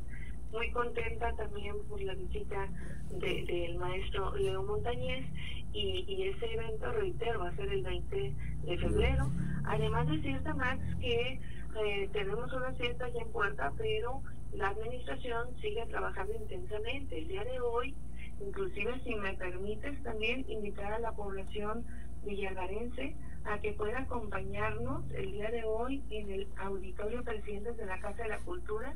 muy 0.51 0.71
contenta 0.71 1.33
también 1.33 1.75
por 1.87 2.01
la 2.01 2.13
visita 2.15 2.67
del 3.11 3.77
maestro 3.77 4.35
Leo 4.35 4.63
Montañez 4.63 5.25
y, 5.71 6.23
ese 6.23 6.53
evento, 6.53 6.91
reitero, 6.91 7.41
va 7.41 7.49
a 7.49 7.55
ser 7.55 7.71
el 7.71 7.83
20 7.83 8.33
de 8.63 8.77
febrero. 8.77 9.29
Además 9.65 10.07
decirte, 10.07 10.53
Max, 10.53 10.81
que 10.99 11.39
eh, 11.83 12.09
tenemos 12.11 12.51
una 12.53 12.73
fiesta 12.73 13.07
ya 13.09 13.21
en 13.21 13.31
puerta, 13.31 13.71
pero 13.77 14.21
la 14.53 14.69
administración 14.69 15.49
sigue 15.61 15.85
trabajando 15.87 16.33
intensamente. 16.33 17.19
El 17.19 17.27
día 17.27 17.43
de 17.43 17.59
hoy, 17.59 17.95
inclusive 18.41 18.99
si 19.03 19.15
me 19.15 19.33
permites 19.33 20.01
también 20.01 20.45
invitar 20.49 20.91
a 20.93 20.99
la 20.99 21.11
población 21.11 21.85
villalvarense 22.25 23.15
a 23.45 23.59
que 23.59 23.73
pueda 23.73 23.99
acompañarnos 23.99 25.09
el 25.11 25.31
día 25.31 25.51
de 25.51 25.63
hoy 25.63 26.03
en 26.09 26.31
el 26.31 26.47
auditorio 26.57 27.23
Presidentes 27.23 27.77
de 27.77 27.85
la 27.85 27.99
Casa 27.99 28.23
de 28.23 28.29
la 28.29 28.39
Cultura 28.39 28.93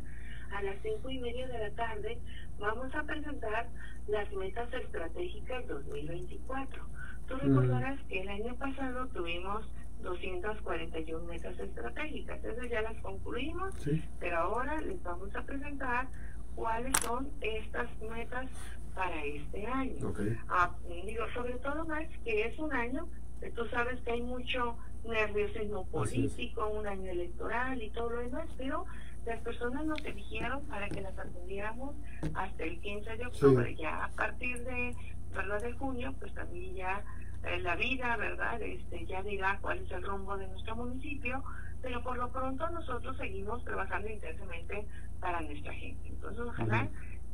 a 0.55 0.61
las 0.61 0.75
cinco 0.81 1.09
y 1.09 1.19
media 1.19 1.47
de 1.47 1.57
la 1.57 1.71
tarde 1.71 2.19
vamos 2.59 2.93
a 2.95 3.03
presentar 3.03 3.67
las 4.07 4.31
metas 4.33 4.71
estratégicas 4.73 5.67
2024. 5.67 6.85
Tú 7.27 7.35
recordarás 7.37 7.99
que 8.09 8.21
el 8.21 8.29
año 8.29 8.55
pasado 8.55 9.07
tuvimos 9.07 9.65
241 10.01 11.25
metas 11.25 11.57
estratégicas, 11.57 12.43
esas 12.43 12.69
ya 12.69 12.81
las 12.81 12.97
concluimos, 13.01 13.73
pero 14.19 14.37
ahora 14.37 14.81
les 14.81 15.01
vamos 15.01 15.33
a 15.35 15.41
presentar 15.43 16.07
cuáles 16.55 16.93
son 17.01 17.29
estas 17.41 17.89
metas 18.01 18.49
para 18.93 19.23
este 19.23 19.65
año. 19.65 20.13
Ah, 20.49 20.75
digo, 21.05 21.23
sobre 21.33 21.53
todo 21.53 21.85
más 21.85 22.05
que 22.23 22.47
es 22.47 22.59
un 22.59 22.73
año, 22.73 23.07
que 23.39 23.49
tú 23.51 23.65
sabes 23.67 23.99
que 24.01 24.11
hay 24.11 24.21
mucho 24.21 24.77
nerviosismo 25.05 25.85
político, 25.87 26.67
un 26.67 26.87
año 26.87 27.11
electoral 27.11 27.81
y 27.81 27.89
todo 27.89 28.09
lo 28.09 28.19
demás, 28.19 28.47
pero 28.57 28.85
las 29.25 29.39
personas 29.41 29.85
nos 29.85 30.03
eligieron 30.05 30.65
para 30.65 30.89
que 30.89 31.01
las 31.01 31.17
atendiéramos 31.17 31.95
hasta 32.33 32.63
el 32.63 32.79
15 32.79 33.17
de 33.17 33.25
octubre. 33.25 33.75
Ya 33.75 34.05
a 34.05 34.09
partir 34.09 34.63
de, 34.63 34.95
¿verdad? 35.33 35.61
de 35.61 35.73
junio, 35.73 36.13
pues 36.19 36.33
también 36.33 36.75
ya 36.75 37.03
eh, 37.43 37.59
la 37.59 37.75
vida, 37.75 38.15
¿verdad? 38.17 38.61
Este, 38.61 39.05
ya 39.05 39.21
dirá 39.23 39.59
cuál 39.61 39.79
es 39.79 39.91
el 39.91 40.03
rumbo 40.03 40.37
de 40.37 40.47
nuestro 40.47 40.75
municipio, 40.75 41.43
pero 41.81 42.01
por 42.01 42.17
lo 42.17 42.31
pronto 42.31 42.69
nosotros 42.69 43.17
seguimos 43.17 43.63
trabajando 43.63 44.09
intensamente 44.09 44.85
para 45.19 45.41
nuestra 45.41 45.73
gente. 45.73 46.09
Entonces, 46.09 46.41
ojalá 46.41 46.87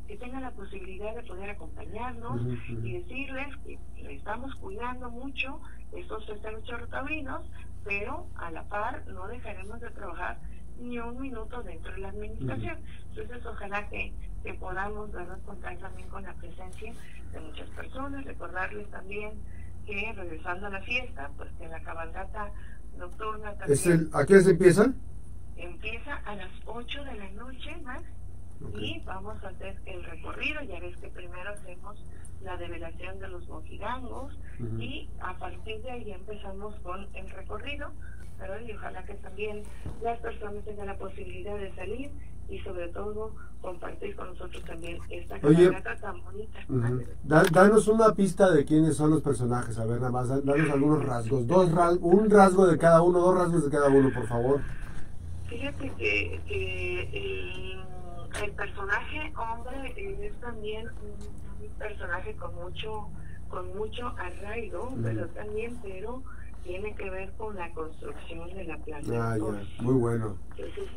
que 0.08 0.18
tengan 0.18 0.42
la 0.42 0.52
posibilidad 0.52 1.16
de 1.16 1.22
poder 1.22 1.52
acompañarnos 1.52 2.42
y 2.68 2.94
decirles 2.94 3.56
que 3.64 3.78
le 4.02 4.16
estamos 4.16 4.56
cuidando 4.56 5.12
mucho 5.12 5.62
estos 5.96 6.28
nuestros 6.28 6.90
taurinos, 6.90 7.48
pero 7.84 8.28
a 8.36 8.50
la 8.50 8.64
par 8.64 9.06
no 9.08 9.28
dejaremos 9.28 9.80
de 9.80 9.92
trabajar 9.92 10.40
ni 10.80 11.00
un 11.00 11.20
minuto 11.20 11.62
dentro 11.64 11.94
de 11.94 12.00
la 12.00 12.10
administración. 12.10 12.78
Entonces, 13.10 13.46
ojalá 13.46 13.88
que, 13.90 14.14
que 14.44 14.54
podamos 14.56 15.12
¿verdad? 15.12 15.40
contar 15.46 15.78
también 15.78 16.10
con 16.10 16.24
la 16.24 16.34
presencia 16.34 16.94
de 17.32 17.40
muchas 17.40 17.70
personas, 17.70 18.26
recordarles 18.26 18.90
también 18.90 19.34
que 19.86 20.14
regresando 20.14 20.68
a 20.68 20.70
la 20.70 20.82
fiesta, 20.82 21.32
pues 21.38 21.50
que 21.58 21.68
la 21.68 21.82
cabalgata 21.82 22.52
nocturna 22.98 23.54
también... 23.56 23.72
¿Es 23.72 23.86
el, 23.88 24.10
¿A 24.14 24.26
qué 24.26 24.40
se 24.42 24.52
empieza? 24.52 24.94
Empieza 25.58 26.16
a 26.16 26.36
las 26.36 26.52
8 26.66 27.04
de 27.04 27.16
la 27.16 27.30
noche, 27.32 27.76
Max, 27.84 28.04
y 28.78 29.00
vamos 29.02 29.44
a 29.44 29.50
hacer 29.50 29.78
el 29.86 30.04
recorrido. 30.04 30.62
Ya 30.64 30.80
ves 30.80 30.96
que 30.98 31.10
primero 31.10 31.50
hacemos 31.52 32.04
la 32.42 32.58
develación 32.58 33.20
de 33.20 33.28
los 33.28 33.48
mojigangos 33.48 34.38
y 34.78 35.10
a 35.22 35.38
partir 35.38 35.82
de 35.82 35.92
ahí 35.92 36.12
empezamos 36.12 36.76
con 36.82 37.08
el 37.14 37.30
recorrido, 37.32 37.92
¿verdad? 38.40 38.60
Y 38.66 38.72
ojalá 38.72 39.04
que 39.04 39.14
también 39.16 39.64
las 40.02 40.20
personas 40.20 40.64
tengan 40.66 40.88
la 40.88 40.98
posibilidad 40.98 41.58
de 41.58 41.74
salir 41.76 42.12
y 42.50 42.60
sobre 42.60 42.88
todo 42.90 43.32
compartir 43.62 44.16
con 44.16 44.28
nosotros 44.30 44.64
también 44.64 44.98
esta 45.10 45.40
caminata 45.40 45.96
tan 45.98 46.24
bonita. 46.24 46.60
danos 47.52 47.88
una 47.88 48.14
pista 48.14 48.52
de 48.52 48.66
quiénes 48.66 48.96
son 48.96 49.12
los 49.12 49.22
personajes, 49.22 49.78
a 49.78 49.86
ver 49.86 49.98
nada 50.00 50.12
más, 50.12 50.30
danos 50.30 50.70
algunos 50.72 51.06
rasgos, 51.06 51.46
dos 51.46 51.70
un 52.02 52.30
rasgo 52.30 52.68
de 52.68 52.78
cada 52.78 53.02
uno, 53.02 53.20
dos 53.20 53.38
rasgos 53.38 53.66
de 53.66 53.70
cada 53.70 53.90
uno, 53.90 54.12
por 54.14 54.28
favor. 54.28 54.62
Fíjate 55.48 55.92
que, 55.98 56.36
el, 57.12 57.80
el, 58.44 58.52
personaje 58.54 59.34
hombre 59.36 59.94
es 59.98 60.34
también 60.40 60.88
un, 60.88 61.70
personaje 61.78 62.36
con 62.36 62.54
mucho 62.56 63.10
con 63.50 63.76
mucho 63.76 64.08
arraigo, 64.18 64.94
pero 65.02 65.28
también, 65.30 65.76
pero 65.82 66.22
tiene 66.64 66.94
que 66.96 67.10
ver 67.10 67.32
con 67.38 67.56
la 67.56 67.72
construcción 67.72 68.54
de 68.54 68.64
la 68.66 68.78
planta. 68.78 69.34
Ah, 69.34 69.38
ya, 69.38 69.84
muy 69.84 69.96
bueno. 69.96 70.38
Entonces, 70.58 70.90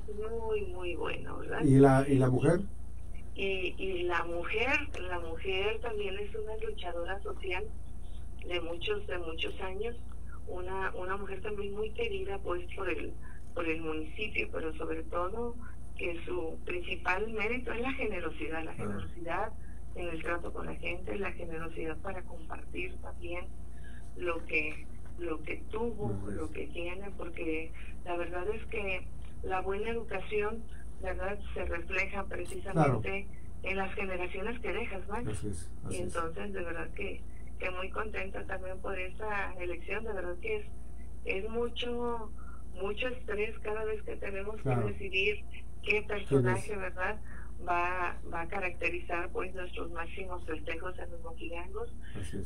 muy, 0.47 0.63
muy 0.67 0.95
bueno, 0.97 1.39
¿verdad? 1.39 1.63
¿Y 1.65 1.79
la, 1.79 2.05
y 2.09 2.17
la 2.17 2.31
mujer? 2.31 2.61
Y, 3.35 3.75
y 3.79 4.03
la 4.03 4.25
mujer, 4.25 4.79
la 5.01 5.19
mujer 5.21 5.81
también 5.81 6.19
es 6.19 6.35
una 6.35 6.57
luchadora 6.59 7.23
social 7.23 7.65
de 8.47 8.61
muchos, 8.61 9.07
de 9.07 9.19
muchos 9.19 9.59
años, 9.61 9.97
una, 10.47 10.93
una 10.95 11.17
mujer 11.17 11.41
también 11.41 11.73
muy 11.75 11.91
querida 11.91 12.39
pues 12.39 12.63
por 12.75 12.89
el, 12.89 13.13
por 13.55 13.67
el 13.67 13.81
municipio, 13.81 14.49
pero 14.53 14.75
sobre 14.77 15.03
todo 15.05 15.55
que 15.97 16.19
su 16.25 16.59
principal 16.65 17.33
mérito 17.33 17.73
es 17.73 17.81
la 17.81 17.93
generosidad, 17.93 18.65
la 18.65 18.73
ah. 18.73 18.75
generosidad 18.75 19.53
en 19.95 20.09
el 20.09 20.23
trato 20.23 20.53
con 20.53 20.67
la 20.67 20.75
gente, 20.77 21.17
la 21.19 21.33
generosidad 21.33 21.97
para 21.99 22.23
compartir 22.23 22.97
también 23.03 23.47
lo 24.17 24.45
que 24.47 24.87
lo 25.19 25.43
que 25.43 25.63
tuvo, 25.71 26.19
lo 26.31 26.51
que 26.51 26.67
tiene, 26.69 27.11
porque 27.17 27.73
la 28.05 28.17
verdad 28.17 28.49
es 28.49 28.65
que 28.67 29.07
la 29.43 29.61
buena 29.61 29.91
educación, 29.91 30.63
verdad, 31.03 31.39
se 31.55 31.65
refleja 31.65 32.25
precisamente 32.25 33.27
en 33.63 33.77
las 33.77 33.95
generaciones 33.95 34.61
que 34.61 34.73
dejas, 34.73 35.09
Max. 35.09 35.69
y 35.91 35.97
entonces, 35.97 36.53
de 36.53 36.63
verdad 36.63 36.89
que, 36.95 37.21
que 37.59 37.71
muy 37.71 37.91
contenta 37.91 38.45
también 38.47 38.79
por 38.81 38.99
esta 38.99 39.53
elección, 39.55 40.05
de 40.05 40.13
verdad 40.13 40.37
que 40.41 40.57
es, 40.57 40.67
es 41.25 41.49
mucho, 41.51 42.31
mucho 42.81 43.09
estrés 43.09 43.59
cada 43.61 43.85
vez 43.85 44.03
que 44.03 44.17
tenemos 44.17 44.61
que 44.61 44.75
decidir 44.75 45.45
qué 45.83 46.03
personaje, 46.03 46.77
¿verdad? 46.77 47.21
Va, 47.69 48.17
va 48.33 48.43
a 48.43 48.49
caracterizar 48.49 49.31
pues 49.31 49.55
nuestros 49.55 49.91
máximos 49.93 50.45
festejos 50.45 50.99
en 50.99 51.11
los 51.11 51.23
moquilangos 51.23 51.89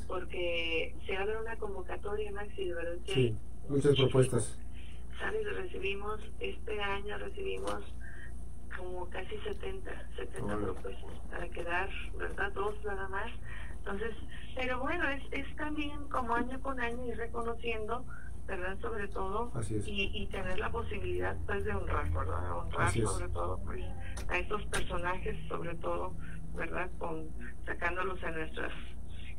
porque 0.06 0.94
se 1.06 1.16
abre 1.16 1.38
una 1.38 1.56
convocatoria 1.56 2.30
Maxi 2.32 2.66
de 2.66 2.74
verdad 2.74 2.98
sí, 3.06 3.36
muchas 3.68 3.96
propuestas. 3.96 4.58
Sabes 5.18 5.44
recibimos 5.56 6.20
este 6.40 6.80
año 6.80 7.18
recibimos 7.18 7.82
como 8.76 9.08
casi 9.08 9.36
70 9.38 9.90
70 10.16 10.58
propuestas 10.58 11.12
para 11.30 11.48
quedar 11.48 11.90
verdad 12.18 12.52
dos 12.52 12.74
nada 12.84 13.08
más. 13.08 13.30
Entonces 13.78 14.14
pero 14.54 14.80
bueno 14.80 15.08
es, 15.10 15.22
es 15.32 15.56
también 15.56 16.08
como 16.08 16.34
año 16.34 16.60
con 16.60 16.78
año 16.80 17.06
ir 17.06 17.16
reconociendo 17.16 18.04
¿verdad? 18.46 18.78
Sobre 18.80 19.08
todo, 19.08 19.52
y, 19.86 20.10
y, 20.14 20.26
tener 20.28 20.58
la 20.58 20.70
posibilidad 20.70 21.36
pues 21.46 21.64
de 21.64 21.72
honrar, 21.72 22.10
¿verdad? 22.10 22.58
Honrar 22.58 22.92
sobre 22.92 23.28
todo 23.28 23.60
pues, 23.64 23.84
a 24.28 24.38
estos 24.38 24.64
personajes, 24.66 25.36
sobre 25.48 25.74
todo, 25.76 26.12
¿verdad? 26.54 26.88
Con, 26.98 27.28
sacándolos 27.64 28.22
en, 28.22 28.34
nuestras, 28.34 28.72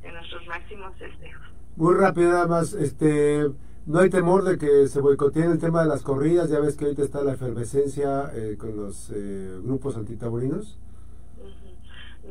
en 0.03 0.13
nuestros 0.13 0.45
máximos 0.47 0.97
festejos. 0.97 1.45
Muy 1.77 1.95
rápido 1.95 2.31
nada 2.31 2.47
más, 2.47 2.73
este, 2.73 3.47
no 3.85 3.99
hay 3.99 4.09
temor 4.09 4.43
de 4.43 4.57
que 4.57 4.87
se 4.87 4.99
boicoteen 4.99 5.51
el 5.51 5.59
tema 5.59 5.83
de 5.83 5.87
las 5.87 6.01
corridas, 6.01 6.49
ya 6.49 6.59
ves 6.59 6.75
que 6.75 6.85
ahorita 6.85 7.03
está 7.03 7.23
la 7.23 7.33
efervescencia 7.33 8.31
eh, 8.33 8.57
con 8.57 8.75
los 8.75 9.11
eh, 9.15 9.59
grupos 9.63 9.95
antitaburinos. 9.95 10.77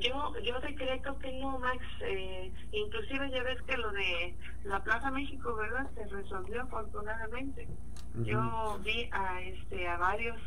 Yo, 0.00 0.34
yo 0.42 0.60
decreto 0.60 1.18
que 1.18 1.32
no, 1.40 1.58
Max. 1.58 1.78
Eh, 2.02 2.52
inclusive 2.72 3.30
ya 3.30 3.42
ves 3.42 3.60
que 3.62 3.76
lo 3.76 3.90
de 3.92 4.36
la 4.64 4.82
Plaza 4.82 5.10
México, 5.10 5.54
¿verdad? 5.54 5.88
Se 5.94 6.04
resolvió 6.06 6.62
afortunadamente. 6.62 7.68
Yo 8.24 8.78
vi 8.84 9.08
a 9.12 9.42
este 9.42 9.86
a 9.88 9.98
varios 9.98 10.38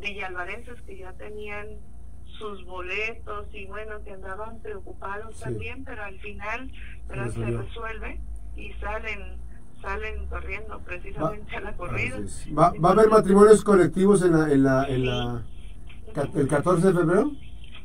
villalvarenses 0.00 0.80
que 0.82 0.98
ya 0.98 1.12
tenían 1.12 1.66
sus 2.38 2.64
boletos 2.64 3.46
y 3.52 3.66
bueno, 3.66 4.02
que 4.02 4.12
andaban 4.12 4.60
preocupados 4.60 5.38
también, 5.38 5.84
pero 5.84 6.02
al 6.02 6.18
final 6.20 6.70
se 7.08 7.44
resuelve 7.44 8.20
y 8.56 8.72
salen 8.74 9.40
salen 9.82 10.26
corriendo 10.28 10.78
precisamente 10.80 11.56
a 11.56 11.60
la 11.60 11.76
corrida. 11.76 12.18
¿Va, 12.56 12.72
¿Va 12.78 12.88
a 12.90 12.92
haber 12.92 13.08
matrimonios 13.08 13.64
colectivos 13.64 14.22
en 14.22 14.32
la, 14.32 14.52
en 14.52 14.62
la, 14.62 14.86
en 14.86 15.06
la 15.06 15.42
el 16.34 16.48
14 16.48 16.86
de 16.86 16.92
febrero? 16.92 17.32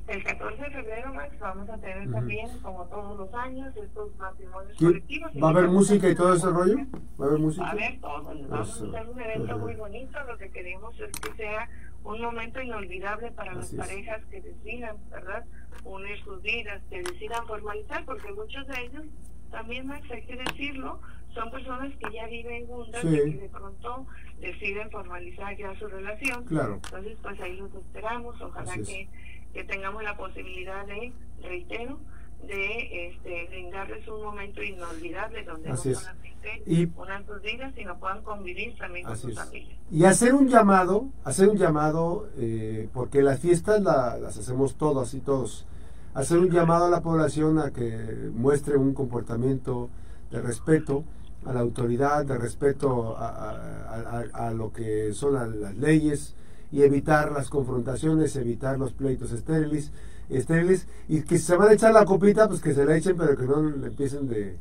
El 0.07 0.23
14 0.23 0.63
de 0.63 0.69
febrero, 0.69 1.13
Max, 1.13 1.37
vamos 1.39 1.69
a 1.69 1.77
tener 1.79 2.09
también, 2.09 2.47
como 2.59 2.85
todos 2.85 3.17
los 3.17 3.33
años, 3.33 3.75
estos 3.75 4.15
matrimonios 4.15 4.77
colectivos. 4.77 5.31
¿Va 5.43 5.47
a 5.47 5.51
haber 5.51 5.67
música 5.67 6.09
y 6.09 6.15
todo 6.15 6.33
ese 6.33 6.49
rollo? 6.49 6.77
¿Va 7.19 7.25
a 7.25 7.27
haber 7.27 7.39
música? 7.39 7.63
Va 7.63 7.69
a 7.69 7.71
haber 7.73 7.99
todo. 7.99 8.23
Vamos 8.23 8.81
a 8.81 8.85
hacer 8.85 9.09
un 9.09 9.19
evento 9.19 9.57
muy 9.57 9.75
bonito. 9.75 10.17
Lo 10.25 10.37
que 10.37 10.49
queremos 10.49 10.97
es 10.99 11.11
que 11.19 11.33
sea 11.35 11.69
un 12.05 12.21
momento 12.21 12.61
inolvidable 12.61 13.31
para 13.31 13.53
las 13.53 13.73
parejas 13.73 14.23
que 14.31 14.39
decidan, 14.41 14.95
¿verdad? 15.11 15.43
Unir 15.83 16.17
sus 16.23 16.41
vidas, 16.41 16.81
que 16.89 17.03
decidan 17.03 17.45
formalizar, 17.45 18.05
porque 18.05 18.31
muchos 18.31 18.65
de 18.67 18.81
ellos, 18.85 19.03
también, 19.51 19.87
Max, 19.87 20.09
hay 20.09 20.21
que 20.23 20.37
decirlo, 20.37 21.01
son 21.33 21.51
personas 21.51 21.93
que 21.97 22.13
ya 22.13 22.27
viven 22.27 22.65
juntas 22.67 23.03
y 23.03 23.09
que 23.09 23.37
de 23.37 23.49
pronto 23.49 24.07
deciden 24.39 24.89
formalizar 24.89 25.55
ya 25.57 25.77
su 25.77 25.87
relación. 25.87 26.45
Claro. 26.45 26.75
Entonces, 26.75 27.17
pues 27.21 27.41
ahí 27.41 27.57
los 27.57 27.73
esperamos. 27.75 28.41
Ojalá 28.41 28.73
que 28.73 29.09
que 29.57 29.63
tengamos 29.63 30.03
la 30.03 30.15
posibilidad 30.15 30.85
de, 30.85 31.11
reitero, 31.41 31.97
de 32.43 33.07
este, 33.07 33.47
brindarles 33.49 34.07
un 34.07 34.21
momento 34.21 34.61
inolvidable 34.61 35.43
donde 35.43 35.69
no 35.69 35.75
solamente 35.75 36.61
y, 36.67 36.85
unan 36.95 37.25
sus 37.25 37.41
vidas, 37.41 37.73
sino 37.75 37.97
puedan 37.97 38.21
convivir 38.21 38.77
también 38.77 39.07
con 39.07 39.17
sus 39.17 39.33
familias. 39.33 39.79
Y 39.89 40.05
hacer 40.05 40.35
un 40.35 40.47
llamado, 40.47 41.07
hacer 41.23 41.49
un 41.49 41.57
llamado, 41.57 42.29
eh, 42.37 42.87
porque 42.93 43.23
las 43.23 43.39
fiestas 43.39 43.81
las 43.81 44.37
hacemos 44.37 44.75
todos 44.75 45.15
y 45.15 45.21
todos, 45.21 45.65
hacer 46.13 46.37
un 46.37 46.51
llamado 46.51 46.85
a 46.85 46.91
la 46.91 47.01
población 47.01 47.57
a 47.57 47.71
que 47.71 48.29
muestre 48.35 48.77
un 48.77 48.93
comportamiento 48.93 49.89
de 50.29 50.39
respeto 50.39 51.03
a 51.45 51.53
la 51.53 51.61
autoridad, 51.61 52.25
de 52.25 52.37
respeto 52.37 53.15
a, 53.17 54.53
lo 54.55 54.71
que 54.71 55.13
son 55.13 55.33
las 55.59 55.75
leyes 55.77 56.35
y 56.71 56.83
evitar 56.83 57.31
las 57.31 57.49
confrontaciones, 57.49 58.35
evitar 58.35 58.77
los 58.77 58.93
pleitos 58.93 59.31
estériles 59.31 59.91
estériles 60.29 60.87
y 61.07 61.23
que 61.23 61.37
si 61.37 61.45
se 61.45 61.55
van 61.55 61.69
a 61.69 61.73
echar 61.73 61.93
la 61.93 62.05
copita, 62.05 62.47
pues 62.47 62.61
que 62.61 62.73
se 62.73 62.85
la 62.85 62.97
echen, 62.97 63.17
pero 63.17 63.37
que 63.37 63.45
no 63.45 63.61
le 63.61 63.87
empiecen 63.87 64.27
de, 64.27 64.57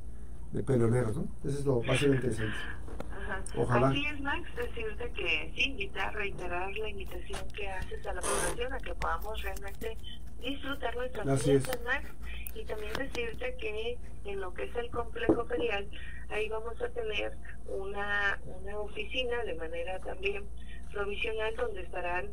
de 0.53 0.63
peloneros, 0.63 1.17
¿no? 1.17 1.27
Eso 1.45 1.59
es 1.59 1.65
lo 1.65 1.83
más 1.83 2.01
interesante. 2.03 2.57
Ojalá. 3.57 3.89
Así 3.89 4.07
es, 4.07 4.21
Max, 4.21 4.49
decirte 4.57 5.11
que 5.13 5.53
sí, 5.55 5.71
invitar, 5.71 6.15
reiterar 6.15 6.73
la 6.77 6.89
invitación 6.89 7.41
que 7.55 7.69
haces 7.69 8.07
a 8.07 8.15
la 8.15 8.21
población 8.21 8.73
a 8.73 8.79
que 8.79 8.95
podamos 8.95 9.43
realmente 9.43 9.97
disfrutar 10.41 10.97
nuestras 10.97 11.43
fiestas, 11.43 11.79
Max, 11.85 12.09
y 12.55 12.65
también 12.65 12.93
decirte 12.95 13.57
que 13.61 13.99
en 14.25 14.41
lo 14.41 14.55
que 14.55 14.65
es 14.65 14.77
el 14.77 14.91
complejo 14.91 15.45
ferial, 15.47 15.87
ahí 16.31 16.49
vamos 16.49 16.81
a 16.81 16.89
tener 16.89 17.37
una, 17.69 18.39
una 18.63 18.79
oficina 18.79 19.43
de 19.45 19.55
manera 19.55 19.99
también 20.01 20.45
provisional 20.97 21.55
donde 21.57 21.83
estarán 21.83 22.25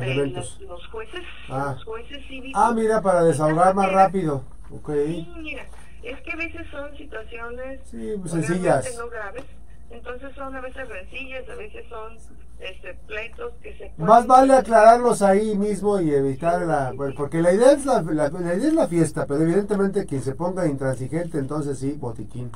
eh, 0.00 0.26
los, 0.26 0.86
jueces, 0.88 1.22
ah. 1.48 1.74
los 1.74 1.84
jueces 1.84 2.26
cívicos. 2.26 2.60
Ah, 2.62 2.72
mira, 2.74 3.00
para 3.00 3.22
desahogar 3.22 3.74
más 3.74 3.90
rápido. 3.92 4.42
Okay. 4.70 5.24
Sí, 5.24 5.40
mira, 5.40 5.64
es 6.02 6.20
que 6.20 6.32
a 6.32 6.36
veces 6.36 6.66
son 6.70 6.94
situaciones 6.96 7.80
sí, 7.84 8.14
pues, 8.20 8.32
sencillas. 8.32 8.96
no 8.98 9.08
graves, 9.08 9.44
entonces 9.90 10.34
son 10.34 10.54
a 10.54 10.60
veces 10.60 10.86
sencillas, 10.88 11.48
a 11.48 11.54
veces 11.54 11.86
son 11.88 12.16
este, 12.60 12.94
pleitos 13.06 13.54
que 13.62 13.74
se 13.78 13.92
Más 13.96 14.26
vale 14.26 14.54
aclararlos 14.54 15.22
ahí 15.22 15.56
mismo 15.56 16.00
y 16.00 16.12
evitar 16.12 16.60
la... 16.62 16.92
porque 17.16 17.40
la 17.40 17.52
idea, 17.52 17.72
es 17.72 17.86
la, 17.86 18.02
la, 18.02 18.28
la, 18.28 18.54
idea 18.54 18.68
es 18.68 18.74
la 18.74 18.88
fiesta, 18.88 19.24
pero 19.26 19.42
evidentemente 19.42 20.04
quien 20.04 20.22
se 20.22 20.34
ponga 20.34 20.66
intransigente, 20.66 21.38
entonces 21.38 21.78
sí, 21.78 21.92
botiquín. 21.92 22.50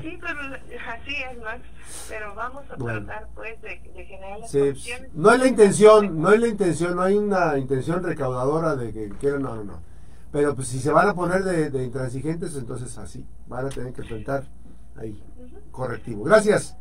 Sí, 0.00 0.18
pero 0.20 0.40
así 0.88 1.14
es, 1.30 1.38
Max. 1.42 1.60
Pero 2.08 2.34
vamos 2.34 2.64
a 2.70 2.76
tratar, 2.76 3.28
pues, 3.34 3.60
de, 3.62 3.76
generar 3.78 4.38
las 4.40 4.50
sí, 4.50 4.72
No 5.12 5.32
es 5.32 5.40
la 5.40 5.46
intención, 5.46 6.20
no 6.20 6.32
es 6.32 6.40
la 6.40 6.48
intención, 6.48 6.96
no 6.96 7.02
hay 7.02 7.16
una 7.16 7.58
intención 7.58 8.02
recaudadora 8.02 8.76
de 8.76 8.92
que 8.92 9.08
quieran, 9.10 9.42
no, 9.42 9.56
no, 9.56 9.64
no. 9.64 9.82
Pero 10.30 10.54
pues 10.54 10.68
si 10.68 10.78
se 10.78 10.92
van 10.92 11.08
a 11.08 11.14
poner 11.14 11.42
de, 11.42 11.84
intransigentes, 11.84 12.54
entonces 12.56 12.96
así, 12.98 13.26
van 13.46 13.66
a 13.66 13.68
tener 13.70 13.92
que 13.92 14.02
enfrentar 14.02 14.44
ahí. 14.96 15.22
Correctivo. 15.70 16.24
Gracias. 16.24 16.76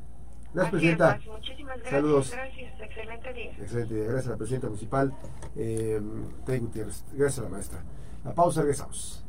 Gracias, 0.54 0.72
Presidenta. 0.72 1.20
Muchísimas 1.26 1.78
gracias. 1.78 1.92
Saludos. 1.92 2.32
Gracias. 2.32 2.82
Excelente 2.82 3.34
día. 3.34 3.52
Excelente 3.60 3.94
día. 3.94 4.04
Gracias 4.06 4.28
a 4.28 4.32
la 4.32 4.38
Presidenta 4.38 4.68
Municipal, 4.68 5.14
eh, 5.56 6.02
Gutiérrez. 6.46 7.04
Gracias 7.14 7.40
a 7.40 7.44
la 7.44 7.50
maestra. 7.50 7.80
La 8.26 8.34
pausa, 8.34 8.62
regresamos. 8.62 9.24